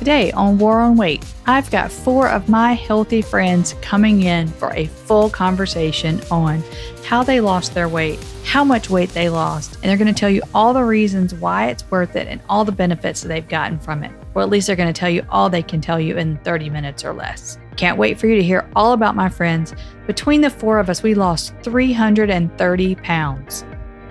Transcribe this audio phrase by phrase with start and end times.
[0.00, 4.72] Today on War on Weight, I've got four of my healthy friends coming in for
[4.72, 6.64] a full conversation on
[7.04, 10.30] how they lost their weight, how much weight they lost, and they're going to tell
[10.30, 13.78] you all the reasons why it's worth it and all the benefits that they've gotten
[13.78, 14.10] from it.
[14.34, 16.70] Or at least they're going to tell you all they can tell you in 30
[16.70, 17.58] minutes or less.
[17.76, 19.74] Can't wait for you to hear all about my friends.
[20.06, 23.66] Between the four of us, we lost 330 pounds.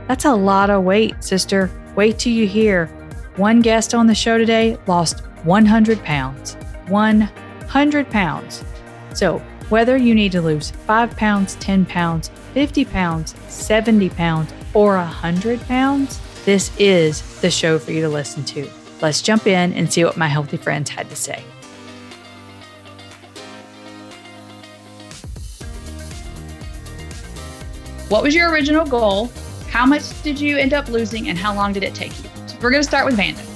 [0.07, 1.71] That's a lot of weight, sister.
[1.95, 2.85] Wait till you hear.
[3.37, 6.55] One guest on the show today lost 100 pounds.
[6.87, 8.63] 100 pounds.
[9.13, 9.39] So,
[9.69, 15.61] whether you need to lose 5 pounds, 10 pounds, 50 pounds, 70 pounds, or 100
[15.61, 18.69] pounds, this is the show for you to listen to.
[19.01, 21.43] Let's jump in and see what my healthy friends had to say.
[28.09, 29.29] What was your original goal?
[29.69, 32.29] How much did you end up losing, and how long did it take you?
[32.47, 33.48] So we're going to start with Vanda.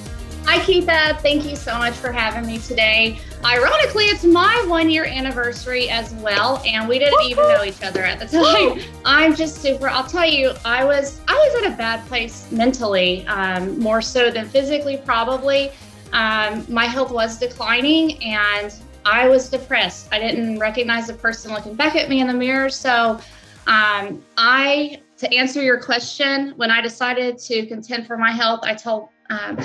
[0.46, 1.18] Hi, Keatha.
[1.20, 3.18] Thank you so much for having me today.
[3.44, 8.02] Ironically, it's my one year anniversary as well, and we didn't even know each other
[8.02, 8.78] at the time.
[9.06, 9.88] I'm just super.
[9.88, 14.30] I'll tell you, I was I was at a bad place mentally, um, more so
[14.30, 15.70] than physically, probably.
[16.12, 18.72] Um, my health was declining, and
[19.06, 20.08] I was depressed.
[20.12, 22.68] I didn't recognize the person looking back at me in the mirror.
[22.68, 23.18] So,
[23.66, 28.74] um, I to answer your question, when I decided to contend for my health, I
[28.74, 29.58] told um,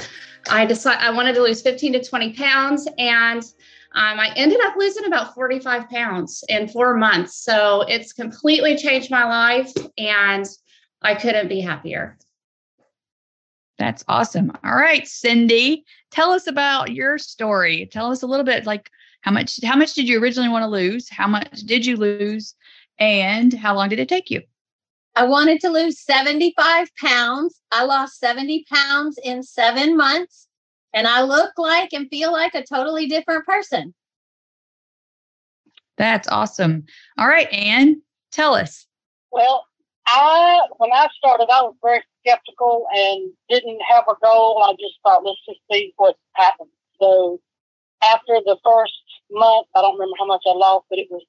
[0.49, 3.41] I decided I wanted to lose 15 to 20 pounds, and
[3.95, 7.43] um, I ended up losing about 45 pounds in four months.
[7.43, 10.45] So it's completely changed my life, and
[11.01, 12.17] I couldn't be happier.
[13.77, 14.51] That's awesome.
[14.63, 17.87] All right, Cindy, tell us about your story.
[17.91, 20.67] Tell us a little bit like how much how much did you originally want to
[20.67, 21.09] lose?
[21.09, 22.55] How much did you lose?
[22.99, 24.41] And how long did it take you?
[25.15, 27.61] I wanted to lose 75 pounds.
[27.71, 30.47] I lost 70 pounds in seven months,
[30.93, 33.93] and I look like and feel like a totally different person.
[35.97, 36.85] That's awesome.
[37.17, 38.01] All right, Anne,
[38.31, 38.87] tell us.
[39.31, 39.65] Well,
[40.07, 44.63] I when I started, I was very skeptical and didn't have a goal.
[44.63, 46.71] I just thought, let's just see what happens.
[46.99, 47.39] So
[48.03, 48.93] after the first
[49.29, 51.23] month, I don't remember how much I lost, but it was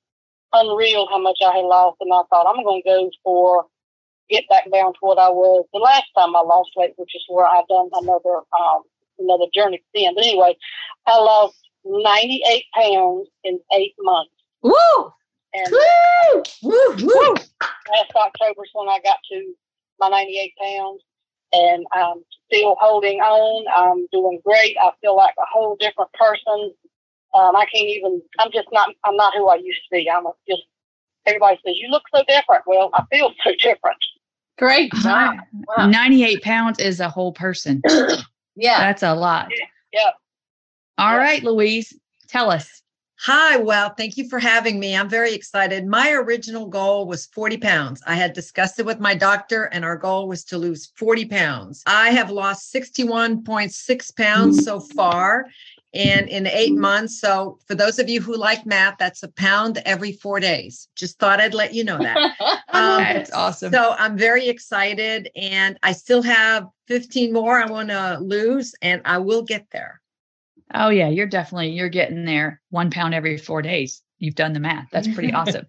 [0.53, 1.99] unreal how much I had lost.
[2.00, 3.66] And I thought, I'm going to go for
[4.31, 7.25] get back down to what I was the last time I lost weight, which is
[7.28, 8.83] where I've done another um,
[9.19, 10.15] another journey then.
[10.15, 10.56] But anyway,
[11.06, 14.33] I lost 98 pounds in eight months.
[14.62, 15.12] Woo!
[15.53, 16.43] And Woo!
[16.62, 16.97] Woo!
[17.03, 17.34] Woo!
[17.91, 19.55] last October is when I got to
[19.99, 21.03] my 98 pounds,
[21.53, 23.67] and I'm still holding on.
[23.69, 24.77] I'm doing great.
[24.81, 26.72] I feel like a whole different person.
[27.35, 28.21] Um, I can't even.
[28.39, 28.91] I'm just not.
[29.05, 30.11] I'm not who I used to be.
[30.11, 30.63] I'm just.
[31.27, 32.65] Everybody says you look so different.
[32.67, 33.99] Well, I feel so different.
[34.59, 35.37] Great job.
[35.77, 35.87] Wow.
[35.87, 37.83] 98 pounds is a whole person.
[38.57, 38.81] Yeah.
[38.81, 39.51] That's a lot.
[39.93, 40.11] Yeah.
[40.99, 41.99] All right, Louise,
[42.29, 42.83] tell us.
[43.21, 44.97] Hi, well, thank you for having me.
[44.97, 45.87] I'm very excited.
[45.87, 48.03] My original goal was 40 pounds.
[48.07, 51.83] I had discussed it with my doctor, and our goal was to lose 40 pounds.
[51.87, 55.47] I have lost 61.6 pounds so far.
[55.93, 57.21] And in eight months.
[57.21, 60.89] So, for those of you who like math, that's a pound every four days.
[60.95, 62.37] Just thought I'd let you know that.
[62.73, 63.73] Um, That's awesome.
[63.73, 69.03] So I'm very excited, and I still have 15 more I want to lose, and
[69.05, 70.00] I will get there.
[70.73, 72.61] Oh yeah, you're definitely you're getting there.
[72.71, 74.03] One pound every four days.
[74.19, 74.89] You've done the math.
[74.93, 75.67] That's pretty awesome.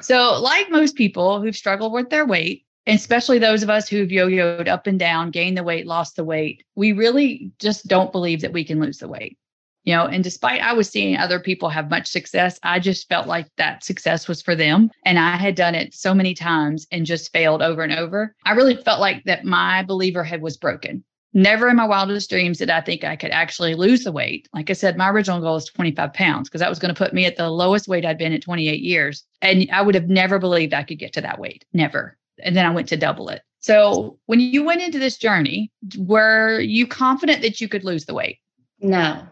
[0.00, 4.66] So, like most people who've struggled with their weight, especially those of us who've yo-yoed
[4.66, 8.52] up and down, gained the weight, lost the weight, we really just don't believe that
[8.52, 9.38] we can lose the weight.
[9.84, 13.26] You know, and despite I was seeing other people have much success, I just felt
[13.26, 14.90] like that success was for them.
[15.04, 18.34] And I had done it so many times and just failed over and over.
[18.44, 21.02] I really felt like that my believer head was broken.
[21.34, 24.48] Never in my wildest dreams did I think I could actually lose the weight.
[24.52, 27.14] Like I said, my original goal was 25 pounds because that was going to put
[27.14, 29.24] me at the lowest weight I'd been at 28 years.
[29.40, 31.64] And I would have never believed I could get to that weight.
[31.72, 32.18] Never.
[32.44, 33.42] And then I went to double it.
[33.60, 38.14] So when you went into this journey, were you confident that you could lose the
[38.14, 38.38] weight?
[38.80, 39.22] No.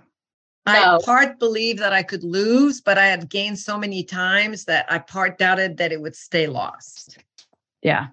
[0.66, 4.86] I part believe that I could lose, but I have gained so many times that
[4.92, 7.18] I part doubted that it would stay lost.
[7.82, 8.08] Yeah.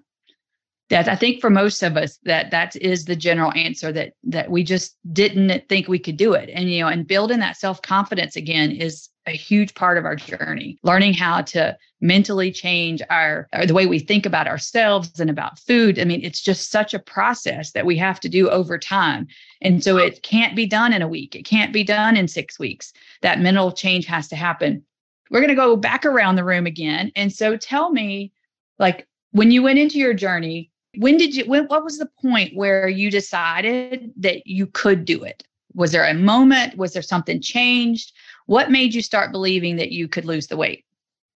[0.90, 4.50] That I think for most of us that that is the general answer that that
[4.50, 6.48] we just didn't think we could do it.
[6.48, 10.78] And you know, and building that self-confidence again is a huge part of our journey.
[10.82, 15.98] Learning how to mentally change our the way we think about ourselves and about food.
[15.98, 19.26] I mean, it's just such a process that we have to do over time.
[19.60, 21.34] And so it can't be done in a week.
[21.34, 22.92] It can't be done in 6 weeks.
[23.22, 24.84] That mental change has to happen.
[25.30, 27.12] We're going to go back around the room again.
[27.14, 28.32] And so tell me
[28.78, 32.56] like when you went into your journey, when did you when what was the point
[32.56, 35.44] where you decided that you could do it?
[35.78, 36.76] Was there a moment?
[36.76, 38.12] Was there something changed?
[38.46, 40.84] What made you start believing that you could lose the weight?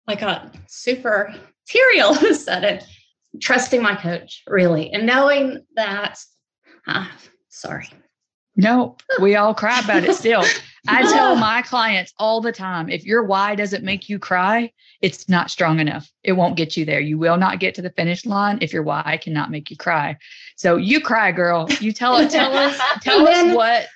[0.08, 1.32] I got super
[2.10, 2.80] of a sudden.
[3.40, 6.18] Trusting my coach, really, and knowing that,
[6.86, 7.06] uh,
[7.48, 7.88] sorry.
[8.56, 10.44] No, we all cry about it still.
[10.86, 15.30] I tell my clients all the time if your why doesn't make you cry, it's
[15.30, 16.10] not strong enough.
[16.24, 17.00] It won't get you there.
[17.00, 20.18] You will not get to the finish line if your why cannot make you cry.
[20.56, 21.66] So you cry, girl.
[21.80, 23.86] You tell it, tell us, tell us what,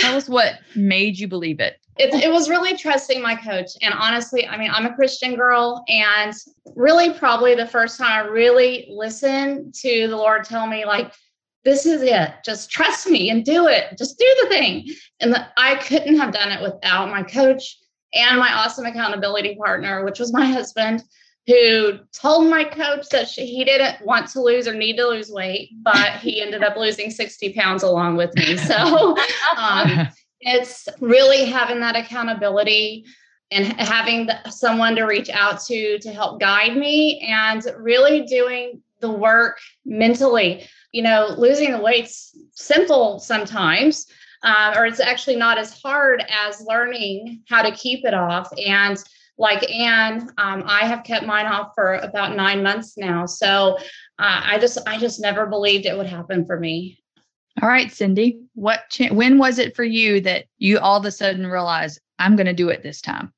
[0.00, 1.78] tell us what made you believe it.
[1.98, 3.70] It, it was really trusting my coach.
[3.80, 6.34] And honestly, I mean, I'm a Christian girl, and
[6.74, 11.12] really, probably the first time I really listened to the Lord tell me, like,
[11.64, 12.30] this is it.
[12.44, 13.96] Just trust me and do it.
[13.98, 14.86] Just do the thing.
[15.20, 17.78] And the, I couldn't have done it without my coach
[18.14, 21.02] and my awesome accountability partner, which was my husband,
[21.46, 25.30] who told my coach that she, he didn't want to lose or need to lose
[25.30, 28.56] weight, but he ended up losing 60 pounds along with me.
[28.56, 29.16] So
[29.56, 30.08] um,
[30.40, 33.04] it's really having that accountability
[33.52, 38.82] and having the, someone to reach out to to help guide me and really doing
[39.00, 40.66] the work mentally
[40.96, 44.06] you know, losing the weight's simple sometimes,
[44.42, 48.48] uh, or it's actually not as hard as learning how to keep it off.
[48.56, 48.96] And
[49.38, 53.26] like Anne, um, I have kept mine off for about nine months now.
[53.26, 53.76] So
[54.18, 56.98] uh, I just, I just never believed it would happen for me.
[57.62, 61.10] All right, Cindy, what, cha- when was it for you that you all of a
[61.10, 63.32] sudden realized I'm going to do it this time?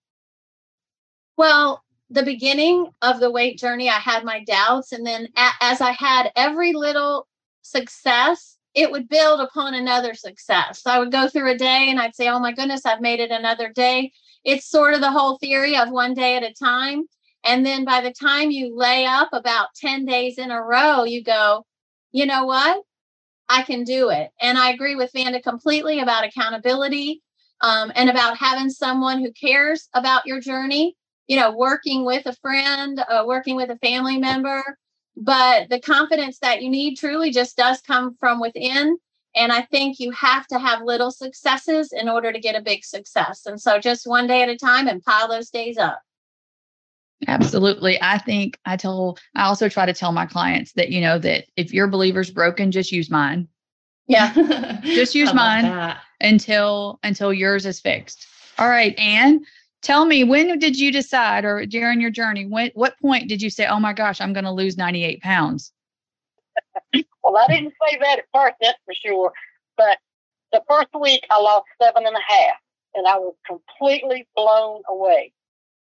[1.36, 4.92] Well, the beginning of the weight journey, I had my doubts.
[4.92, 7.28] And then a- as I had every little
[7.62, 10.82] success, it would build upon another success.
[10.82, 13.18] So I would go through a day and I'd say, oh my goodness, I've made
[13.18, 14.12] it another day.
[14.44, 17.02] It's sort of the whole theory of one day at a time.
[17.44, 21.24] And then by the time you lay up about 10 days in a row, you
[21.24, 21.66] go,
[22.12, 22.80] you know what?
[23.48, 24.30] I can do it.
[24.40, 27.20] And I agree with Vanda completely about accountability
[27.60, 30.96] um, and about having someone who cares about your journey,
[31.26, 34.62] you know, working with a friend, uh, working with a family member,
[35.18, 38.98] but the confidence that you need truly just does come from within.
[39.34, 42.84] And i think you have to have little successes in order to get a big
[42.84, 43.46] success.
[43.46, 46.00] And so just one day at a time and pile those days up.
[47.26, 47.98] Absolutely.
[48.00, 51.46] I think i tell i also try to tell my clients that you know that
[51.56, 53.48] if your believer's broken just use mine.
[54.06, 54.32] Yeah.
[54.84, 56.00] Just use mine that.
[56.20, 58.26] until until yours is fixed.
[58.58, 59.44] All right anne
[59.82, 63.50] tell me when did you decide or during your journey when what point did you
[63.50, 65.72] say oh my gosh i'm going to lose 98 pounds
[67.22, 69.32] well i didn't say that at first that's for sure
[69.76, 69.98] but
[70.52, 72.56] the first week i lost seven and a half
[72.94, 75.32] and i was completely blown away.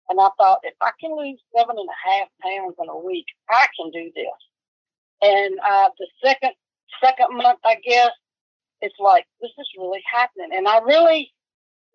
[0.09, 3.27] And i thought if i can lose seven and a half pounds in a week
[3.51, 4.41] i can do this.
[5.23, 6.53] And uh, the second
[7.03, 8.11] second month i guess
[8.81, 10.51] it's like this is really happening.
[10.57, 11.33] And i really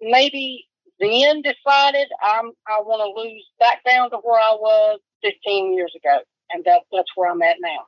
[0.02, 0.68] maybe
[1.00, 5.94] then decided I'm, I want to lose back down to where I was 15 years
[5.96, 6.20] ago.
[6.52, 7.86] And that, that's where I'm at now.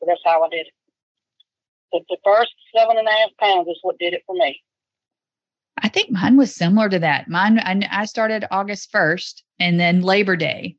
[0.00, 0.72] So that's how I did it.
[1.92, 4.60] But the first seven and a half pounds is what did it for me.
[5.82, 7.28] I think mine was similar to that.
[7.28, 10.76] Mine, I, I started August 1st and then Labor Day.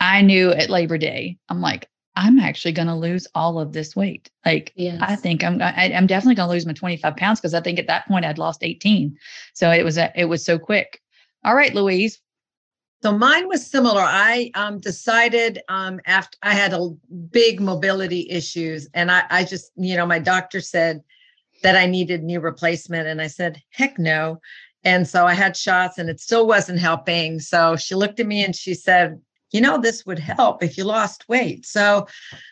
[0.00, 3.94] I knew at Labor Day, I'm like, I'm actually going to lose all of this
[3.94, 4.30] weight.
[4.44, 4.98] Like, yes.
[5.00, 7.54] I think I'm, I, am i am definitely going to lose my 25 pounds because
[7.54, 9.16] I think at that point I'd lost 18.
[9.54, 11.00] So it was, a, it was so quick.
[11.48, 12.20] All right, Louise.
[13.02, 14.02] So mine was similar.
[14.02, 16.90] I um, decided um, after I had a
[17.30, 21.02] big mobility issues, and I, I just, you know, my doctor said
[21.62, 24.42] that I needed knee replacement, and I said, heck no.
[24.84, 27.40] And so I had shots, and it still wasn't helping.
[27.40, 29.18] So she looked at me and she said,
[29.50, 31.64] you know, this would help if you lost weight.
[31.64, 32.06] So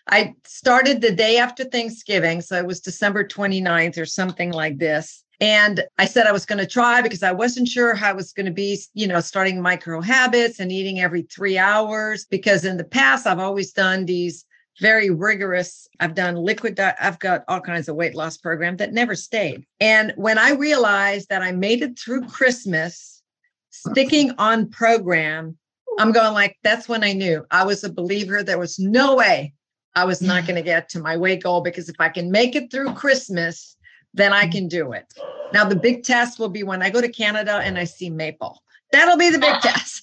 [0.09, 2.41] I started the day after Thanksgiving.
[2.41, 5.23] So it was December 29th or something like this.
[5.41, 8.33] And I said I was going to try because I wasn't sure how I was
[8.33, 12.25] going to be, you know, starting micro habits and eating every three hours.
[12.25, 14.45] Because in the past, I've always done these
[14.81, 19.15] very rigorous, I've done liquid, I've got all kinds of weight loss program that never
[19.15, 19.65] stayed.
[19.81, 23.23] And when I realized that I made it through Christmas,
[23.71, 25.57] sticking on program,
[25.99, 28.43] I'm going like, that's when I knew I was a believer.
[28.43, 29.55] There was no way
[29.95, 30.49] I was not mm.
[30.49, 33.76] going to get to my weight goal because if I can make it through Christmas,
[34.17, 35.13] then I can do it.
[35.53, 38.63] Now, the big test will be when I go to Canada and I see maple.
[38.93, 40.03] That'll be the big test.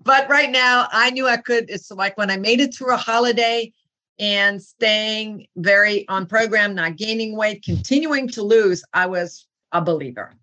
[0.04, 1.68] but right now, I knew I could.
[1.68, 3.72] It's like when I made it through a holiday
[4.18, 10.34] and staying very on program, not gaining weight, continuing to lose, I was a believer.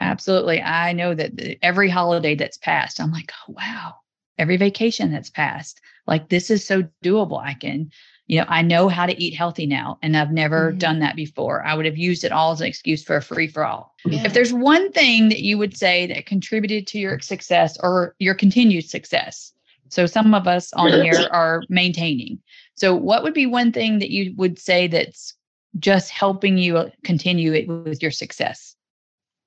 [0.00, 0.60] Absolutely.
[0.60, 3.94] I know that every holiday that's passed, I'm like, oh, wow.
[4.38, 7.42] Every vacation that's passed, like this is so doable.
[7.42, 7.90] I can
[8.26, 10.78] you know, I know how to eat healthy now, and I've never Mhm.
[10.78, 11.64] done that before.
[11.64, 13.94] I would have used it all as an excuse for a free for all.
[14.04, 14.24] Yeah.
[14.24, 18.34] If there's one thing that you would say that contributed to your success or your
[18.34, 19.52] continued success,
[19.88, 22.40] so some of us on here are maintaining.
[22.74, 25.34] So, what would be one thing that you would say that's
[25.78, 28.74] just helping you continue it with your success?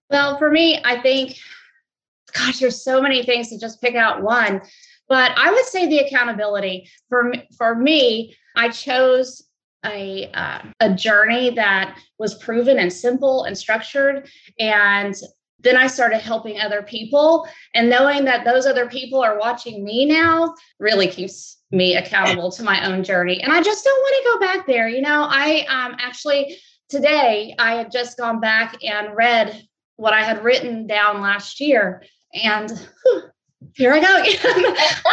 [0.10, 1.38] Well, for me, I think,
[2.34, 4.62] gosh, there's so many things to just pick out one,
[5.10, 6.90] but I would say the accountability.
[7.10, 9.44] For for me, I chose
[9.86, 14.30] a uh, a journey that was proven and simple and structured,
[14.60, 15.16] and
[15.62, 20.06] then I started helping other people, and knowing that those other people are watching me
[20.06, 23.42] now really keeps me accountable to my own journey.
[23.42, 24.90] And I just don't want to go back there.
[24.90, 26.58] You know, I um, actually
[26.90, 29.62] today I had just gone back and read
[29.98, 32.04] what I had written down last year.
[32.34, 32.70] And
[33.04, 33.24] whew,
[33.76, 34.66] here I go again.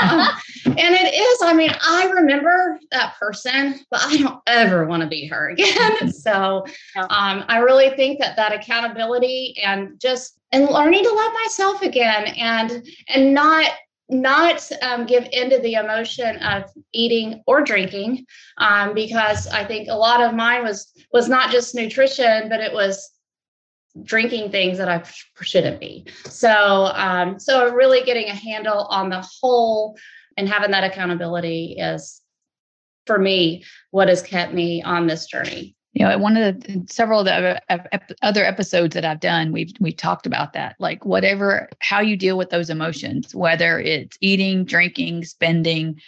[0.03, 0.29] Um,
[0.79, 5.09] and it is, I mean, I remember that person, but I don't ever want to
[5.09, 6.13] be her again.
[6.13, 6.65] so
[6.97, 12.27] um, I really think that that accountability and just and learning to love myself again
[12.37, 13.71] and and not
[14.09, 18.25] not um, give into the emotion of eating or drinking
[18.59, 22.73] um, because i think a lot of mine was was not just nutrition but it
[22.73, 23.16] was
[24.03, 25.03] drinking things that I
[25.41, 26.07] shouldn't be.
[26.27, 29.97] So, um, so really getting a handle on the whole
[30.37, 32.21] and having that accountability is,
[33.07, 35.75] for me, what has kept me on this journey.
[35.93, 37.61] you know one of the several of the
[38.23, 42.37] other, episodes that i've done we've we've talked about that like whatever how you deal
[42.37, 45.99] with those emotions whether it's eating drinking spending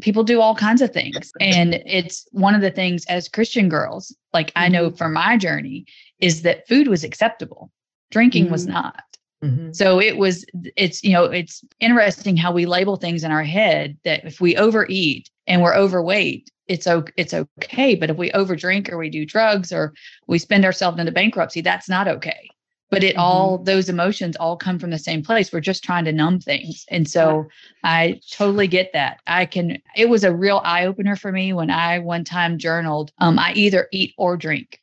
[0.00, 4.14] people do all kinds of things and it's one of the things as christian girls
[4.32, 5.84] like i know from my journey
[6.18, 7.70] is that food was acceptable
[8.10, 8.72] drinking was Mhm.
[8.72, 9.04] not
[9.42, 9.74] Mhm.
[9.74, 10.46] so it was,
[10.76, 14.56] it's, you know, it's interesting how we label things in our head that if we
[14.56, 17.96] overeat and we're overweight, it's okay, it's okay.
[17.96, 19.94] But if we overdrink or we do drugs or
[20.28, 22.51] we spend ourselves into bankruptcy, that's not okay.
[22.92, 25.50] But it all, those emotions all come from the same place.
[25.50, 26.84] We're just trying to numb things.
[26.90, 27.46] And so
[27.84, 29.20] I totally get that.
[29.26, 33.10] I can, it was a real eye opener for me when I one time journaled,
[33.16, 34.78] um, I either eat or drink.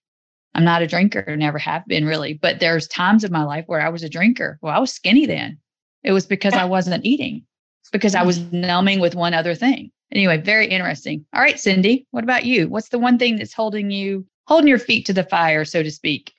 [0.56, 3.80] I'm not a drinker, never have been really, but there's times of my life where
[3.80, 4.58] I was a drinker.
[4.64, 5.60] Well, I was skinny then.
[6.04, 7.46] It was because I wasn't eating.
[7.92, 9.92] Because I was numbing with one other thing.
[10.12, 11.26] Anyway, very interesting.
[11.34, 12.68] All right, Cindy, what about you?
[12.70, 15.92] What's the one thing that's holding you holding your feet to the fire, so to
[15.92, 16.34] speak?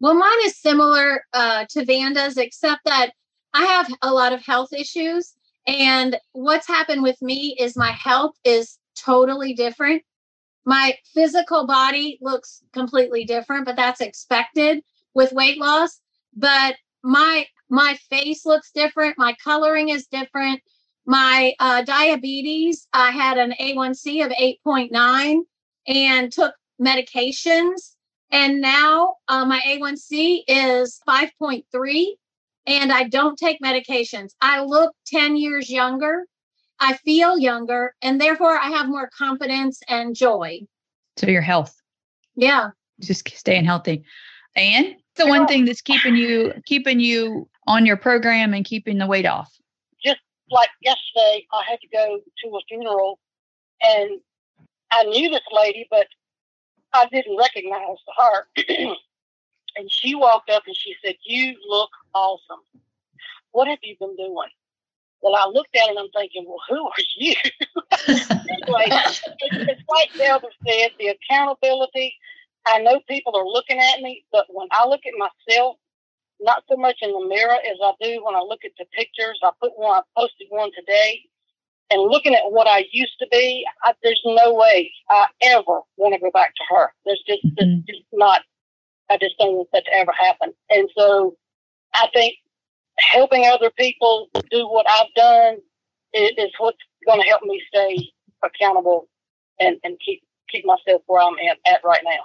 [0.00, 3.12] Well, mine is similar uh, to Vanda's, except that
[3.54, 5.32] I have a lot of health issues.
[5.66, 10.02] And what's happened with me is my health is totally different.
[10.64, 14.82] My physical body looks completely different, but that's expected
[15.14, 16.00] with weight loss.
[16.34, 19.18] But my my face looks different.
[19.18, 20.60] My coloring is different.
[21.06, 25.40] My uh, diabetes, I had an A1C of 8.9
[25.88, 27.95] and took medications
[28.30, 32.06] and now uh, my A1C is 5.3,
[32.66, 34.32] and I don't take medications.
[34.40, 36.24] I look 10 years younger.
[36.78, 40.60] I feel younger, and therefore I have more confidence and joy.
[41.16, 41.74] So your health,
[42.34, 42.70] Yeah.
[43.00, 44.04] just staying healthy.
[44.54, 49.06] And the one thing that's keeping you keeping you on your program and keeping the
[49.06, 49.50] weight off.
[50.04, 53.18] Just like yesterday, I had to go to a funeral,
[53.82, 54.20] and
[54.92, 56.06] I knew this lady, but
[56.96, 58.46] I didn't recognize her.
[59.76, 62.60] and she walked up and she said, "You look awesome.
[63.52, 64.50] What have you been doing?"
[65.22, 67.34] Well, I looked at her and I'm thinking, "Well, who are you?"
[68.08, 72.14] anyway, it's, like Delbert said, the accountability.
[72.66, 75.76] I know people are looking at me, but when I look at myself,
[76.40, 79.38] not so much in the mirror as I do when I look at the pictures.
[79.42, 81.22] I put one, I posted one today,
[81.90, 86.14] and looking at what I used to be, I, there's no way I ever want
[86.14, 86.92] to go back to her.
[87.04, 87.54] There's just, Mhm.
[87.58, 88.42] it's just not.
[89.08, 90.52] I just don't want that to ever happen.
[90.70, 91.36] And so,
[91.94, 92.34] I think
[92.98, 95.58] helping other people do what I've done
[96.12, 98.10] is, is what's going to help me stay
[98.42, 99.08] accountable
[99.60, 102.24] and, and keep keep myself where I'm at, at right now.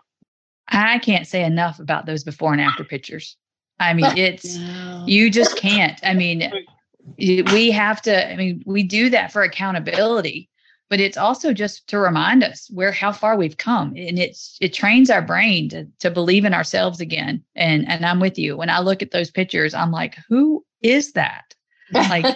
[0.68, 3.36] I can't say enough about those before and after pictures.
[3.80, 4.58] I mean, it's
[5.08, 6.00] you just can't.
[6.04, 6.66] I mean, y-
[7.18, 8.32] we have to.
[8.32, 10.50] I mean, we do that for accountability,
[10.90, 14.74] but it's also just to remind us where how far we've come, and it's it
[14.74, 17.44] trains our brain to to believe in ourselves again.
[17.56, 18.58] And and I'm with you.
[18.58, 21.54] When I look at those pictures, I'm like, who is that?
[21.92, 22.26] Like,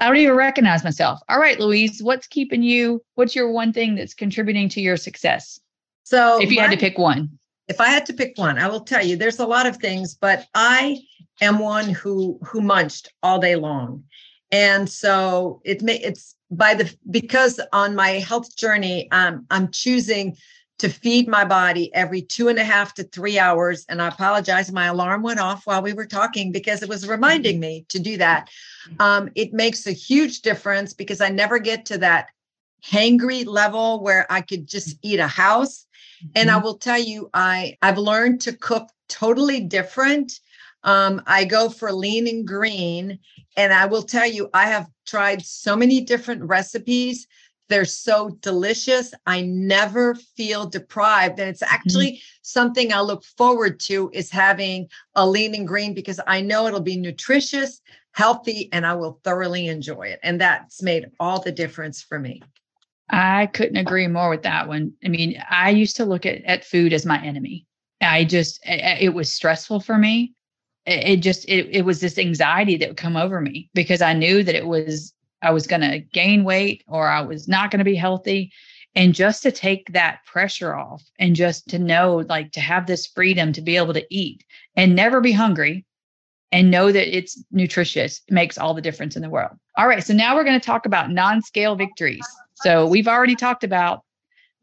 [0.00, 1.20] I don't even recognize myself.
[1.28, 3.02] All right, Louise, what's keeping you?
[3.14, 5.60] What's your one thing that's contributing to your success?
[6.04, 7.37] So If you had to pick one.
[7.68, 10.14] If I had to pick one, I will tell you there's a lot of things,
[10.14, 11.00] but I
[11.40, 14.04] am one who who munched all day long.
[14.50, 20.36] And so it may it's by the because on my health journey, um, I'm choosing
[20.78, 23.84] to feed my body every two and a half to three hours.
[23.88, 27.54] And I apologize, my alarm went off while we were talking because it was reminding
[27.54, 27.60] mm-hmm.
[27.60, 28.48] me to do that.
[29.00, 32.28] Um, it makes a huge difference because I never get to that
[32.84, 35.86] hangry level where I could just eat a house.
[36.34, 36.64] And I mm-hmm.
[36.64, 40.40] will tell you, I I've learned to cook totally different.
[40.82, 43.18] Um, I go for lean and green,
[43.56, 47.28] and I will tell you, I have tried so many different recipes
[47.68, 49.12] they're so delicious.
[49.26, 51.38] I never feel deprived.
[51.38, 51.74] And it's mm-hmm.
[51.74, 52.38] actually mm-hmm.
[52.42, 56.80] something I look forward to is having a lean and green because I know it'll
[56.80, 57.80] be nutritious,
[58.12, 60.20] healthy, and I will thoroughly enjoy it.
[60.22, 62.42] And that's made all the difference for me.
[63.10, 64.92] I couldn't agree more with that one.
[65.04, 67.66] I mean, I used to look at, at food as my enemy.
[68.00, 70.34] I just, it, it was stressful for me.
[70.86, 74.12] It, it just, it, it was this anxiety that would come over me because I
[74.12, 77.78] knew that it was I was going to gain weight or I was not going
[77.78, 78.52] to be healthy.
[78.94, 83.06] And just to take that pressure off and just to know, like, to have this
[83.06, 85.84] freedom to be able to eat and never be hungry
[86.50, 89.52] and know that it's nutritious makes all the difference in the world.
[89.76, 90.02] All right.
[90.02, 92.26] So now we're going to talk about non scale victories.
[92.62, 94.02] So we've already talked about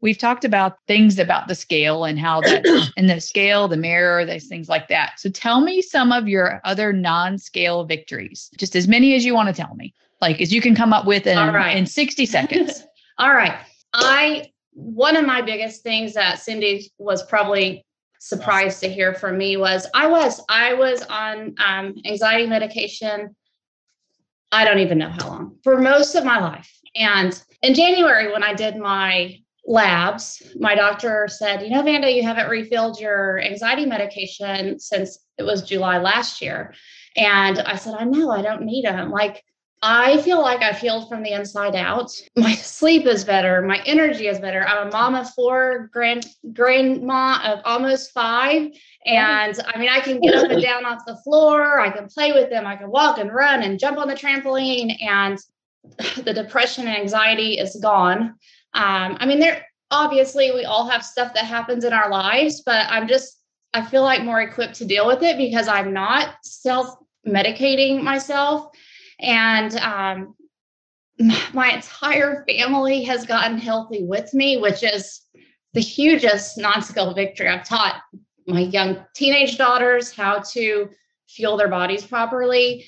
[0.02, 4.26] we've talked about things about the scale and how that and the scale the mirror
[4.26, 8.86] those things like that so tell me some of your other non-scale victories just as
[8.86, 11.36] many as you want to tell me like as you can come up with in,
[11.36, 11.76] right.
[11.76, 12.82] in 60 seconds.
[13.18, 13.54] All right.
[13.94, 17.84] I one of my biggest things that Cindy was probably
[18.18, 23.34] surprised to hear from me was I was I was on um, anxiety medication.
[24.52, 26.72] I don't even know how long for most of my life.
[26.96, 32.22] And in January, when I did my labs, my doctor said, "You know, Vanda, you
[32.22, 36.74] haven't refilled your anxiety medication since it was July last year."
[37.16, 39.42] And I said, "I know, I don't need them." Like
[39.82, 42.10] I feel like I've healed from the inside out.
[42.36, 43.62] My sleep is better.
[43.62, 44.66] My energy is better.
[44.66, 48.70] I'm a mom of four, grand grandma of almost five.
[49.04, 51.78] And I mean, I can get up and down off the floor.
[51.80, 52.66] I can play with them.
[52.66, 54.96] I can walk and run and jump on the trampoline.
[55.02, 55.38] And
[56.24, 58.34] the depression and anxiety is gone.
[58.74, 62.86] Um, I mean, there obviously we all have stuff that happens in our lives, but
[62.88, 63.40] I'm just
[63.74, 66.96] I feel like more equipped to deal with it because I'm not self
[67.26, 68.70] medicating myself
[69.20, 70.34] and um,
[71.52, 75.22] my entire family has gotten healthy with me, which is
[75.74, 77.48] the hugest non scale victory.
[77.48, 78.02] I've taught
[78.46, 80.88] my young teenage daughters how to
[81.28, 82.86] fuel their bodies properly.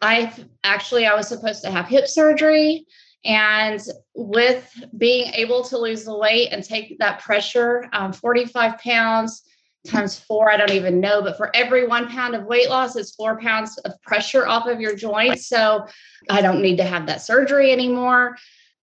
[0.00, 2.86] I've actually, I was supposed to have hip surgery.
[3.24, 3.80] And
[4.14, 9.42] with being able to lose the weight and take that pressure, um, 45 pounds,
[9.86, 13.14] times four, I don't even know, but for every one pound of weight loss, it's
[13.14, 15.48] four pounds of pressure off of your joints.
[15.48, 15.86] So
[16.30, 18.36] I don't need to have that surgery anymore.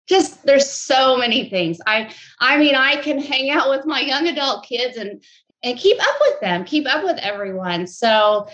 [0.08, 1.78] Just there's so many things.
[1.86, 5.22] I I mean, I can hang out with my young adult kids and
[5.62, 7.86] and keep up with them, keep up with everyone.
[7.86, 8.48] So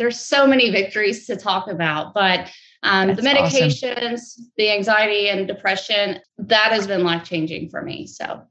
[0.00, 2.50] there's so many victories to talk about, but
[2.82, 4.52] um, the medications, awesome.
[4.56, 8.06] the anxiety and depression, that has been life changing for me.
[8.06, 8.42] So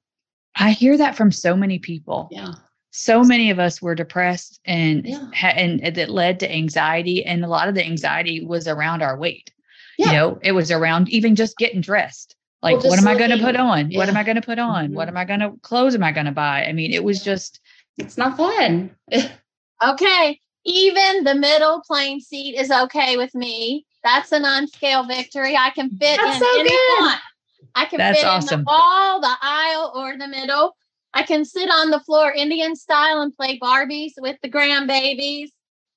[0.56, 2.30] I hear that from so many people.
[2.32, 2.54] Yeah
[2.92, 5.30] so many of us were depressed and yeah.
[5.44, 9.52] and that led to anxiety and a lot of the anxiety was around our weight
[9.98, 10.08] yeah.
[10.08, 13.30] you know it was around even just getting dressed like well, what am i going
[13.30, 13.98] to put on yeah.
[13.98, 14.96] what am i going to put on mm-hmm.
[14.96, 17.24] what am i going to clothes am i going to buy i mean it was
[17.24, 17.60] just
[17.98, 18.90] it's not fun
[19.88, 25.70] okay even the middle plane seat is okay with me that's a non-scale victory i
[25.72, 27.00] can fit that's in so any good.
[27.00, 27.18] one
[27.76, 28.60] i can that's fit awesome.
[28.60, 30.76] in the wall the aisle or the middle
[31.14, 35.50] I can sit on the floor Indian style and play Barbies with the grandbabies.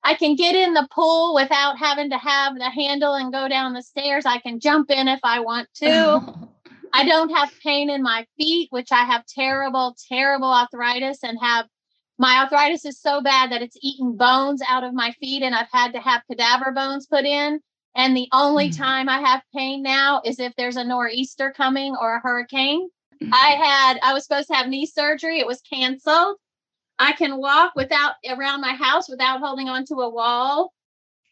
[0.05, 3.73] I can get in the pool without having to have the handle and go down
[3.73, 4.27] the stairs.
[4.27, 6.49] I can jump in if I want to.
[6.95, 11.67] I don't have pain in my feet, which I have terrible, terrible arthritis and have
[12.23, 15.73] my arthritis is so bad that it's eaten bones out of my feet and I've
[15.73, 17.59] had to have cadaver bones put in.
[17.97, 18.77] And the only mm.
[18.77, 22.89] time I have pain now is if there's a nor'easter coming or a hurricane.
[23.33, 25.41] I had, I was supposed to have knee surgery.
[25.41, 26.37] It was canceled.
[26.97, 30.73] I can walk without around my house without holding onto a wall.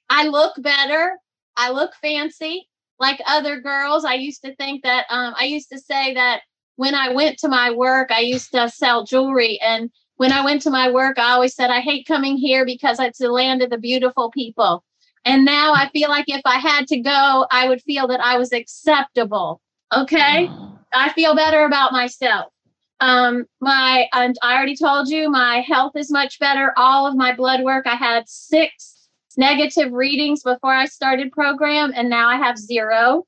[0.09, 1.17] I look better.
[1.57, 4.05] I look fancy like other girls.
[4.05, 6.41] I used to think that, um, I used to say that
[6.75, 9.61] when I went to my work, I used to sell jewelry.
[9.61, 13.01] And when I went to my work, I always said, I hate coming here because
[13.01, 14.85] it's the land of the beautiful people.
[15.25, 18.37] And now I feel like if I had to go, I would feel that I
[18.37, 19.63] was acceptable.
[19.97, 20.51] Okay.
[20.93, 22.53] I feel better about myself.
[23.01, 26.75] Um, my and I already told you my health is much better.
[26.77, 32.11] All of my blood work, I had six negative readings before I started program, and
[32.11, 33.25] now I have zero.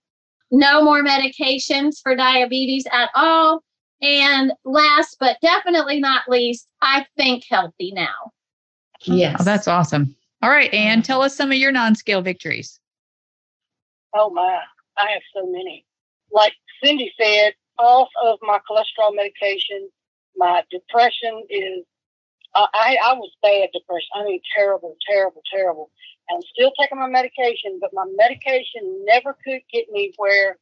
[0.51, 3.63] No more medications for diabetes at all.
[4.03, 8.33] And last but definitely not least, I think healthy now.
[9.03, 9.37] Yes.
[9.41, 10.15] Oh, that's awesome.
[10.43, 12.81] All right, Anne, tell us some of your non-scale victories.
[14.15, 14.61] Oh my,
[14.99, 15.87] I have so many.
[16.33, 19.89] Like Cindy said, off of my cholesterol medication,
[20.37, 21.85] my depression is.
[22.55, 24.09] Uh, I I was bad depression.
[24.15, 25.91] I mean, terrible, terrible, terrible.
[26.29, 30.59] And I'm still taking my medication, but my medication never could get me where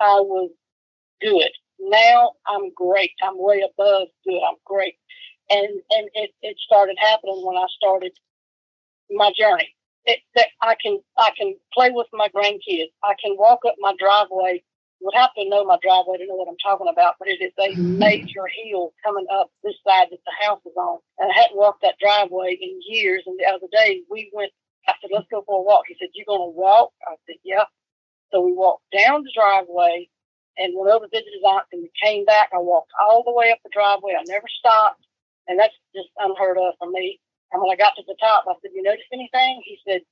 [0.00, 0.50] I was
[1.22, 1.50] good.
[1.80, 3.12] Now I'm great.
[3.22, 4.40] I'm way above good.
[4.46, 4.94] I'm great.
[5.48, 8.12] And and it, it started happening when I started
[9.10, 9.74] my journey.
[10.04, 12.92] It, that I can I can play with my grandkids.
[13.04, 14.62] I can walk up my driveway.
[15.00, 17.40] You would have to know my driveway to know what I'm talking about, but it
[17.40, 17.98] is a mm-hmm.
[17.98, 20.98] major hill coming up this side that the house is on.
[21.18, 23.22] And I hadn't walked that driveway in years.
[23.26, 24.52] And the other day we went.
[24.88, 27.64] I said, "Let's go for a walk." He said, "You gonna walk?" I said, "Yeah."
[28.32, 30.08] So we walked down the driveway
[30.56, 32.50] and went over to visit his aunt, and we came back.
[32.52, 34.14] I walked all the way up the driveway.
[34.18, 35.04] I never stopped,
[35.48, 37.20] and that's just unheard of for me.
[37.52, 40.02] And when I got to the top, I said, "You notice anything?" He said,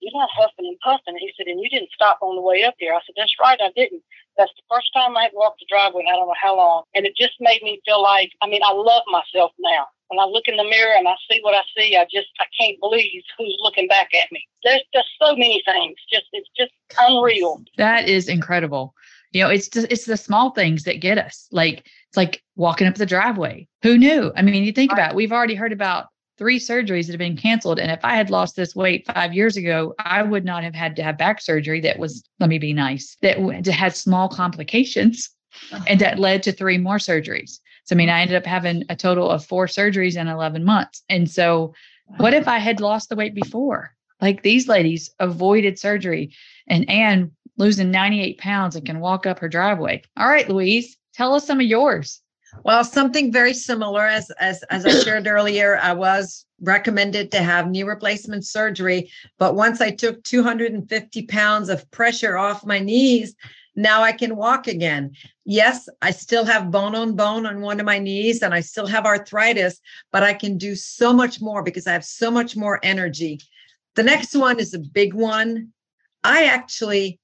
[0.00, 2.74] "You're not huffing and puffing." He said, "And you didn't stop on the way up
[2.78, 4.02] here." I said, "That's right, I didn't."
[4.36, 6.04] That's the first time I had walked the driveway.
[6.06, 8.72] I don't know how long, and it just made me feel like, I mean, I
[8.72, 9.86] love myself now.
[10.08, 12.44] When I look in the mirror and I see what I see, I just I
[12.58, 14.46] can't believe who's looking back at me.
[14.62, 15.96] There's just so many things.
[16.12, 17.62] Just it's just unreal.
[17.76, 18.94] That is incredible.
[19.36, 21.46] You know, it's just, it's the small things that get us.
[21.52, 23.68] Like it's like walking up the driveway.
[23.82, 24.32] Who knew?
[24.34, 26.06] I mean, you think about it, we've already heard about
[26.38, 27.78] three surgeries that have been canceled.
[27.78, 30.96] And if I had lost this weight five years ago, I would not have had
[30.96, 35.28] to have back surgery that was, let me be nice, that had small complications
[35.70, 35.84] uh-huh.
[35.86, 37.58] and that led to three more surgeries.
[37.84, 41.02] So, I mean, I ended up having a total of four surgeries in 11 months.
[41.10, 41.74] And so,
[42.16, 43.94] what if I had lost the weight before?
[44.22, 46.32] Like these ladies avoided surgery
[46.68, 50.02] and Anne losing 98 pounds and can walk up her driveway.
[50.16, 52.20] All right, Louise, tell us some of yours.
[52.64, 57.68] Well, something very similar as as as I shared earlier, I was recommended to have
[57.68, 63.34] knee replacement surgery, but once I took 250 pounds of pressure off my knees,
[63.74, 65.12] now I can walk again.
[65.44, 68.86] Yes, I still have bone on bone on one of my knees and I still
[68.86, 69.80] have arthritis,
[70.12, 73.40] but I can do so much more because I have so much more energy.
[73.94, 75.72] The next one is a big one.
[76.24, 77.20] I actually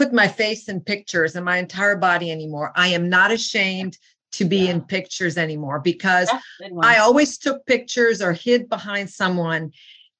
[0.00, 2.72] put my face in pictures and my entire body anymore.
[2.74, 3.98] I am not ashamed
[4.32, 6.86] to be in pictures anymore because That's a good one.
[6.86, 9.72] I always took pictures or hid behind someone.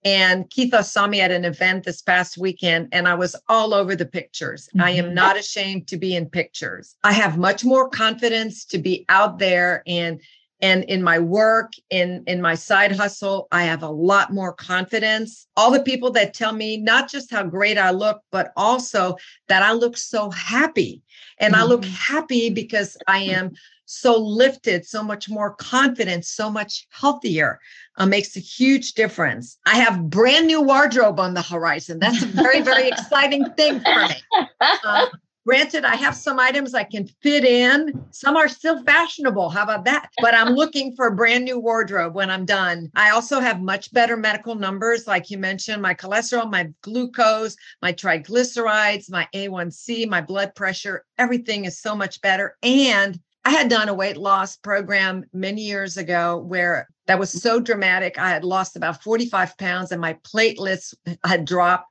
[0.04, 3.96] And Keatha saw me at an event this past weekend, and I was all over
[3.96, 4.68] the pictures.
[4.78, 5.14] I am Mhm.
[5.14, 6.96] not ashamed to be in pictures.
[7.02, 10.20] I have much more confidence to be out there and
[10.62, 15.46] and in my work in in my side hustle i have a lot more confidence
[15.56, 19.16] all the people that tell me not just how great i look but also
[19.48, 21.02] that i look so happy
[21.38, 23.52] and i look happy because i am
[23.90, 27.58] so lifted, so much more confident, so much healthier.
[27.96, 29.58] Uh, makes a huge difference.
[29.66, 31.98] I have brand new wardrobe on the horizon.
[31.98, 34.48] That's a very, very exciting thing for me.
[34.60, 35.06] Uh,
[35.50, 38.06] granted, I have some items I can fit in.
[38.12, 39.50] Some are still fashionable.
[39.50, 40.08] How about that?
[40.20, 42.88] But I'm looking for a brand new wardrobe when I'm done.
[42.94, 47.92] I also have much better medical numbers, like you mentioned, my cholesterol, my glucose, my
[47.92, 51.04] triglycerides, my A1C, my blood pressure.
[51.18, 52.56] Everything is so much better.
[52.62, 57.58] And I had done a weight loss program many years ago where that was so
[57.58, 58.20] dramatic.
[58.20, 61.86] I had lost about 45 pounds and my platelets had dropped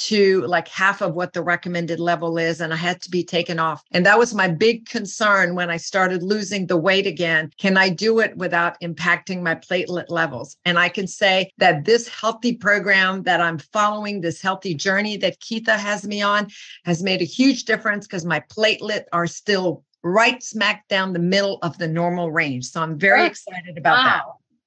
[0.00, 3.58] to like half of what the recommended level is and I had to be taken
[3.58, 3.82] off.
[3.92, 7.50] And that was my big concern when I started losing the weight again.
[7.58, 10.56] Can I do it without impacting my platelet levels?
[10.64, 15.40] And I can say that this healthy program that I'm following, this healthy journey that
[15.40, 16.48] Keatha has me on,
[16.84, 21.58] has made a huge difference because my platelet are still right smack down the middle
[21.62, 22.66] of the normal range.
[22.66, 24.22] So I'm very Oh, excited about that.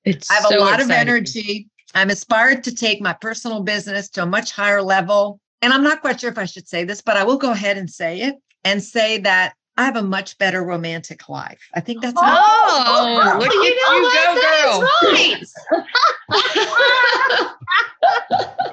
[0.05, 1.69] It's I have so a lot of energy.
[1.93, 5.39] I'm inspired to take my personal business to a much higher level.
[5.61, 7.77] And I'm not quite sure if I should say this, but I will go ahead
[7.77, 11.59] and say it and say that I have a much better romantic life.
[11.73, 14.81] I think that's oh, oh, look at you you go, girl.
[15.11, 15.43] right.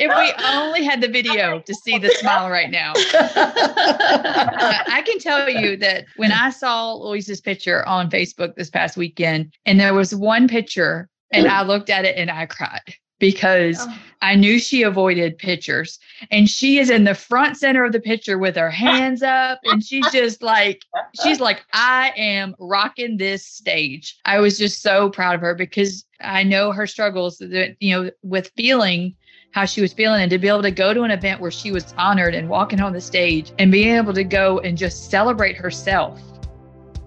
[0.03, 2.95] If we only had the video to see the smile right now.
[2.97, 9.53] I can tell you that when I saw Louise's picture on Facebook this past weekend,
[9.67, 13.99] and there was one picture, and I looked at it and I cried because Oh.
[14.23, 15.99] I knew she avoided pictures.
[16.31, 19.83] And she is in the front center of the picture with her hands up, and
[19.83, 20.85] she's just like,
[21.23, 24.19] she's like, I am rocking this stage.
[24.27, 28.11] I was just so proud of her because I know her struggles that, you know,
[28.23, 29.15] with feeling
[29.53, 31.73] how she was feeling and to be able to go to an event where she
[31.73, 35.57] was honored and walking on the stage and being able to go and just celebrate
[35.57, 36.21] herself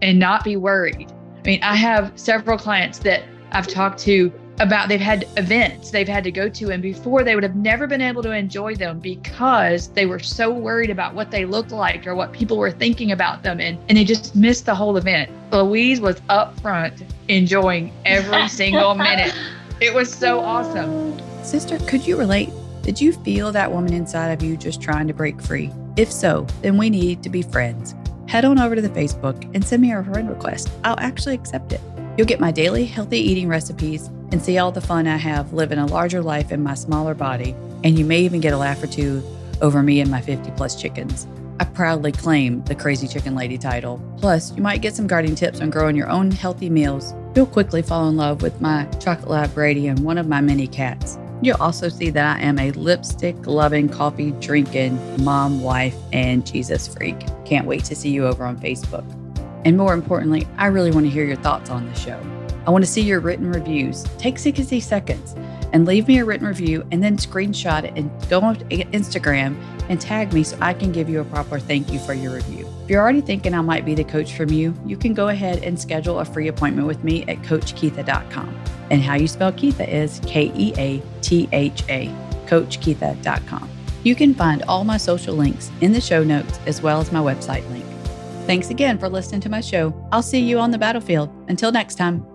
[0.01, 1.11] and not be worried.
[1.37, 6.07] I mean, I have several clients that I've talked to about they've had events they've
[6.07, 8.97] had to go to and before they would have never been able to enjoy them
[8.97, 13.11] because they were so worried about what they looked like or what people were thinking
[13.11, 15.29] about them and, and they just missed the whole event.
[15.51, 19.35] Louise was up front enjoying every single minute.
[19.81, 21.19] It was so awesome.
[21.43, 22.49] Sister could you relate?
[22.83, 25.71] Did you feel that woman inside of you just trying to break free?
[25.97, 27.95] If so then we need to be friends.
[28.29, 30.69] Head on over to the facebook and send me a friend request.
[30.85, 31.81] I'll actually accept it.
[32.17, 35.77] You'll get my daily healthy eating recipes and see all the fun I have living
[35.77, 37.55] a larger life in my smaller body.
[37.83, 39.23] And you may even get a laugh or two
[39.61, 41.27] over me and my 50 plus chickens.
[41.59, 44.01] I proudly claim the Crazy Chicken Lady title.
[44.17, 47.13] Plus, you might get some gardening tips on growing your own healthy meals.
[47.35, 50.65] You'll quickly fall in love with my chocolate lab Brady and one of my many
[50.65, 51.19] cats.
[51.43, 56.87] You'll also see that I am a lipstick loving, coffee drinking mom, wife, and Jesus
[56.87, 57.19] freak.
[57.45, 59.05] Can't wait to see you over on Facebook.
[59.63, 62.42] And more importantly, I really want to hear your thoughts on the show.
[62.65, 64.03] I want to see your written reviews.
[64.17, 65.35] Take 60 seconds
[65.73, 69.99] and leave me a written review and then screenshot it and go on Instagram and
[69.99, 72.67] tag me so I can give you a proper thank you for your review.
[72.83, 75.63] If you're already thinking I might be the coach from you, you can go ahead
[75.63, 78.63] and schedule a free appointment with me at CoachKeatha.com.
[78.91, 82.07] And how you spell Keatha is K E A T H A,
[82.45, 83.69] CoachKeatha.com.
[84.03, 87.19] You can find all my social links in the show notes as well as my
[87.19, 87.85] website link.
[88.45, 89.93] Thanks again for listening to my show.
[90.11, 91.29] I'll see you on the battlefield.
[91.47, 92.32] Until next time.